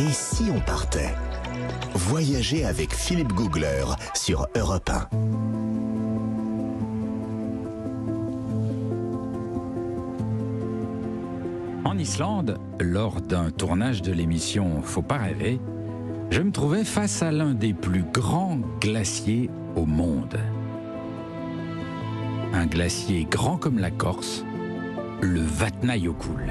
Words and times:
Et 0.00 0.10
si 0.10 0.50
on 0.50 0.58
partait 0.60 1.14
Voyager 1.94 2.64
avec 2.64 2.92
Philippe 2.92 3.32
Googler 3.32 3.84
sur 4.14 4.48
Europe 4.56 4.90
1. 4.90 5.08
En 11.84 11.96
Islande, 11.96 12.58
lors 12.80 13.20
d'un 13.20 13.50
tournage 13.50 14.02
de 14.02 14.10
l'émission 14.10 14.82
Faut 14.82 15.02
pas 15.02 15.18
rêver, 15.18 15.60
je 16.30 16.42
me 16.42 16.50
trouvais 16.50 16.82
face 16.82 17.22
à 17.22 17.30
l'un 17.30 17.54
des 17.54 17.72
plus 17.72 18.02
grands 18.02 18.58
glaciers 18.80 19.48
au 19.76 19.86
monde. 19.86 20.40
Un 22.52 22.66
glacier 22.66 23.28
grand 23.30 23.58
comme 23.58 23.78
la 23.78 23.92
Corse, 23.92 24.44
le 25.20 25.40
Vatnajökull. 25.40 26.50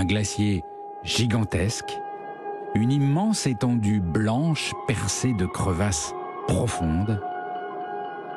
Un 0.00 0.06
glacier 0.06 0.64
gigantesque, 1.04 1.92
une 2.74 2.90
immense 2.90 3.46
étendue 3.46 4.00
blanche 4.00 4.72
percée 4.86 5.34
de 5.34 5.44
crevasses 5.44 6.14
profondes, 6.48 7.20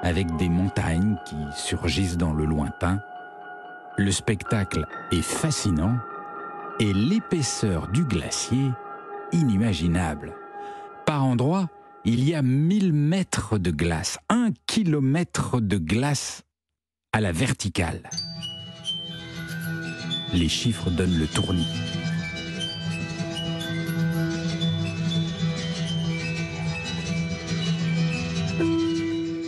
avec 0.01 0.35
des 0.35 0.49
montagnes 0.49 1.15
qui 1.25 1.37
surgissent 1.55 2.17
dans 2.17 2.33
le 2.33 2.43
lointain. 2.43 2.99
Le 3.97 4.11
spectacle 4.11 4.85
est 5.13 5.21
fascinant 5.21 5.95
et 6.81 6.91
l'épaisseur 6.91 7.87
du 7.87 8.03
glacier 8.03 8.69
inimaginable. 9.31 10.35
Par 11.05 11.23
endroits, 11.23 11.69
il 12.03 12.27
y 12.27 12.35
a 12.35 12.41
1000 12.41 12.91
mètres 12.91 13.57
de 13.57 13.71
glace, 13.71 14.17
un 14.27 14.49
kilomètre 14.67 15.61
de 15.61 15.77
glace 15.77 16.43
à 17.13 17.21
la 17.21 17.31
verticale. 17.31 18.01
Les 20.33 20.49
chiffres 20.49 20.89
donnent 20.89 21.17
le 21.17 21.27
tournis. 21.27 21.67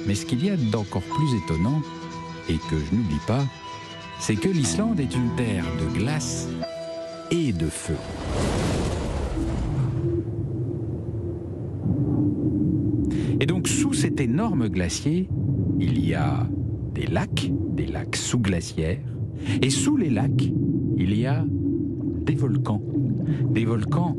Mais 0.05 0.13
ce 0.13 0.25
qu'il 0.25 0.45
y 0.45 0.49
a 0.49 0.57
d'encore 0.57 1.01
plus 1.01 1.37
étonnant, 1.43 1.81
et 2.47 2.57
que 2.69 2.77
je 2.77 2.95
n'oublie 2.95 3.21
pas, 3.25 3.43
c'est 4.19 4.35
que 4.35 4.47
l'Islande 4.47 4.99
est 4.99 5.15
une 5.15 5.35
terre 5.35 5.65
de 5.79 5.97
glace 5.97 6.47
et 7.31 7.51
de 7.51 7.67
feu. 7.67 7.97
Et 13.39 13.45
donc 13.45 13.67
sous 13.67 13.93
cet 13.93 14.21
énorme 14.21 14.69
glacier, 14.69 15.27
il 15.79 16.05
y 16.05 16.13
a 16.13 16.47
des 16.93 17.07
lacs, 17.07 17.51
des 17.71 17.87
lacs 17.87 18.15
sous-glaciaires, 18.15 19.01
et 19.61 19.69
sous 19.69 19.97
les 19.97 20.09
lacs, 20.09 20.51
il 20.97 21.17
y 21.17 21.25
a 21.25 21.43
des 21.47 22.35
volcans, 22.35 22.81
des 23.49 23.65
volcans 23.65 24.15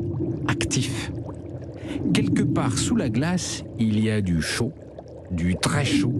actifs. 0.47 1.11
Quelque 2.13 2.43
part 2.43 2.77
sous 2.77 2.95
la 2.95 3.09
glace, 3.09 3.63
il 3.79 3.99
y 4.03 4.09
a 4.09 4.21
du 4.21 4.41
chaud, 4.41 4.71
du 5.31 5.55
très 5.55 5.85
chaud, 5.85 6.13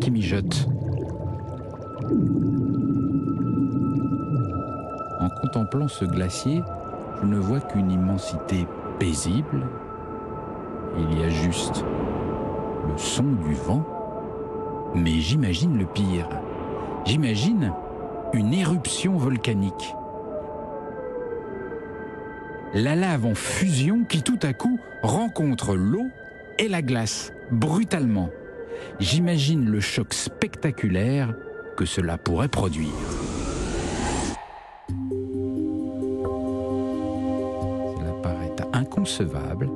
qui 0.00 0.10
mijote. 0.10 0.68
En 5.20 5.28
contemplant 5.40 5.88
ce 5.88 6.04
glacier, 6.04 6.62
je 7.20 7.26
ne 7.26 7.38
vois 7.38 7.60
qu'une 7.60 7.90
immensité 7.90 8.66
paisible. 8.98 9.66
Il 10.98 11.18
y 11.18 11.24
a 11.24 11.28
juste 11.28 11.84
le 12.88 12.96
son 12.96 13.24
du 13.24 13.54
vent. 13.54 13.84
Mais 14.94 15.18
j'imagine 15.20 15.76
le 15.76 15.86
pire. 15.86 16.28
J'imagine 17.04 17.72
une 18.36 18.52
éruption 18.52 19.16
volcanique. 19.16 19.94
La 22.74 22.94
lave 22.94 23.24
en 23.24 23.34
fusion 23.34 24.04
qui 24.04 24.22
tout 24.22 24.38
à 24.42 24.52
coup 24.52 24.78
rencontre 25.02 25.74
l'eau 25.74 26.06
et 26.58 26.68
la 26.68 26.82
glace 26.82 27.32
brutalement. 27.50 28.28
J'imagine 29.00 29.64
le 29.70 29.80
choc 29.80 30.12
spectaculaire 30.12 31.34
que 31.76 31.86
cela 31.86 32.18
pourrait 32.18 32.48
produire. 32.48 32.92
Cela 37.98 38.12
paraît 38.22 38.54
inconcevable. 38.74 39.70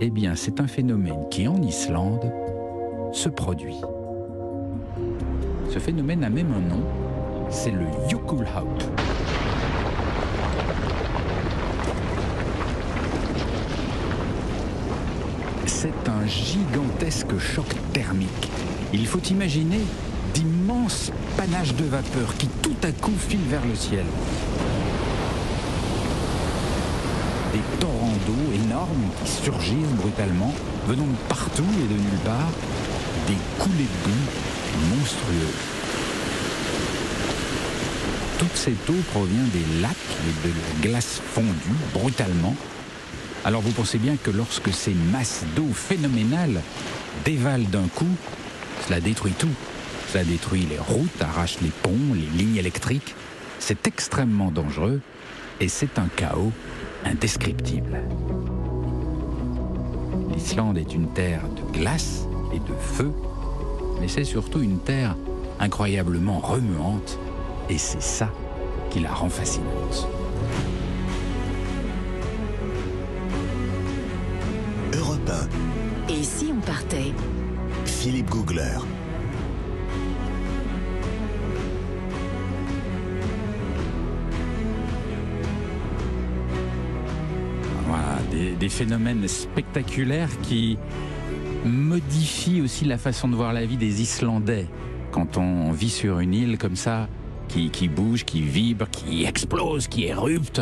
Eh 0.00 0.10
bien, 0.10 0.34
c'est 0.34 0.60
un 0.60 0.66
phénomène 0.66 1.28
qui, 1.30 1.48
en 1.48 1.60
Islande, 1.62 2.32
se 3.12 3.28
produit. 3.28 3.80
Ce 5.70 5.78
phénomène 5.78 6.24
a 6.24 6.30
même 6.30 6.52
un 6.52 6.60
nom, 6.60 6.82
c'est 7.50 7.70
le 7.70 7.86
Jökulhátt. 8.08 8.64
C'est 15.66 16.08
un 16.08 16.26
gigantesque 16.26 17.38
choc 17.38 17.66
thermique. 17.92 18.50
Il 18.92 19.06
faut 19.06 19.20
imaginer 19.30 19.80
d'immenses 20.34 21.12
panaches 21.36 21.74
de 21.74 21.84
vapeur 21.84 22.34
qui 22.38 22.48
tout 22.62 22.76
à 22.82 22.92
coup 22.92 23.12
filent 23.18 23.48
vers 23.48 23.64
le 23.64 23.74
ciel. 23.74 24.04
Des 27.52 27.78
torrents 27.78 28.16
d'eau 28.26 28.52
énormes 28.54 29.10
qui 29.24 29.30
surgissent 29.30 29.94
brutalement, 30.00 30.52
venant 30.86 31.04
de 31.04 31.28
partout 31.28 31.64
et 31.78 31.94
de 31.94 31.98
nulle 31.98 32.20
part, 32.24 32.50
des 33.26 33.36
coulées 33.58 33.84
de 33.84 34.10
boue 34.10 34.96
monstrueuses. 34.96 35.75
Toute 38.38 38.54
cette 38.54 38.90
eau 38.90 38.96
provient 39.12 39.46
des 39.52 39.80
lacs 39.80 39.96
et 39.96 40.46
de 40.46 40.52
la 40.52 40.88
glace 40.90 41.22
fondue 41.24 41.50
brutalement. 41.94 42.54
Alors 43.46 43.62
vous 43.62 43.70
pensez 43.70 43.96
bien 43.96 44.16
que 44.22 44.30
lorsque 44.30 44.72
ces 44.74 44.92
masses 45.12 45.44
d'eau 45.54 45.68
phénoménales 45.72 46.60
dévalent 47.24 47.68
d'un 47.70 47.88
coup, 47.94 48.14
cela 48.86 49.00
détruit 49.00 49.32
tout. 49.32 49.54
Cela 50.12 50.24
détruit 50.24 50.66
les 50.68 50.78
routes, 50.78 51.22
arrache 51.22 51.56
les 51.62 51.70
ponts, 51.70 52.14
les 52.14 52.38
lignes 52.38 52.56
électriques. 52.56 53.14
C'est 53.58 53.86
extrêmement 53.86 54.50
dangereux 54.50 55.00
et 55.60 55.68
c'est 55.68 55.98
un 55.98 56.08
chaos 56.14 56.52
indescriptible. 57.06 58.00
L'Islande 60.34 60.76
est 60.76 60.92
une 60.92 61.08
terre 61.14 61.42
de 61.48 61.78
glace 61.78 62.26
et 62.52 62.58
de 62.58 62.74
feu, 62.78 63.12
mais 63.98 64.08
c'est 64.08 64.24
surtout 64.24 64.60
une 64.60 64.78
terre 64.78 65.16
incroyablement 65.58 66.40
remuante 66.40 67.18
et 67.68 67.78
c'est 67.78 68.02
ça 68.02 68.30
qui 68.90 69.00
la 69.00 69.12
rend 69.12 69.28
fascinante. 69.28 70.08
Europe 74.94 75.30
Et 76.08 76.22
si 76.22 76.52
on 76.52 76.60
partait 76.60 77.12
1, 77.84 77.86
Philippe 77.86 78.30
Googler. 78.30 78.78
Voilà, 87.86 88.18
des, 88.30 88.52
des 88.52 88.68
phénomènes 88.68 89.26
spectaculaires 89.28 90.30
qui 90.42 90.78
modifient 91.64 92.62
aussi 92.62 92.84
la 92.84 92.98
façon 92.98 93.28
de 93.28 93.34
voir 93.34 93.52
la 93.52 93.66
vie 93.66 93.76
des 93.76 94.02
Islandais. 94.02 94.66
Quand 95.10 95.36
on 95.36 95.72
vit 95.72 95.90
sur 95.90 96.20
une 96.20 96.34
île 96.34 96.58
comme 96.58 96.76
ça, 96.76 97.08
qui, 97.48 97.70
qui 97.70 97.88
bouge, 97.88 98.24
qui 98.24 98.42
vibre, 98.42 98.88
qui 98.90 99.24
explose, 99.24 99.88
qui 99.88 100.04
érupte, 100.04 100.60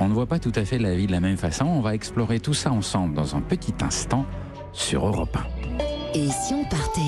on 0.00 0.08
ne 0.08 0.14
voit 0.14 0.26
pas 0.26 0.38
tout 0.38 0.52
à 0.54 0.64
fait 0.64 0.78
la 0.78 0.94
vie 0.94 1.06
de 1.06 1.12
la 1.12 1.20
même 1.20 1.36
façon. 1.36 1.64
On 1.64 1.80
va 1.80 1.94
explorer 1.94 2.38
tout 2.38 2.54
ça 2.54 2.70
ensemble 2.70 3.14
dans 3.14 3.34
un 3.34 3.40
petit 3.40 3.74
instant 3.80 4.24
sur 4.72 5.06
Europe 5.06 5.36
1. 5.36 6.18
Et 6.18 6.28
si 6.28 6.54
on 6.54 6.64
partait? 6.64 7.00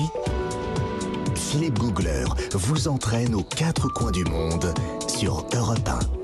Philippe 1.35 1.79
Googler 1.79 2.25
vous 2.53 2.87
entraîne 2.87 3.33
aux 3.33 3.43
quatre 3.43 3.87
coins 3.93 4.11
du 4.11 4.23
monde 4.25 4.73
sur 5.07 5.45
Europe 5.53 5.87
1. 5.87 6.11